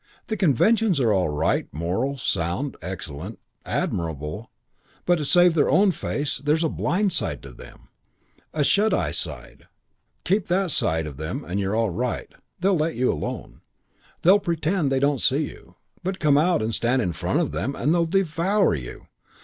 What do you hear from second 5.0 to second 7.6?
but to save their own face there's a blind side to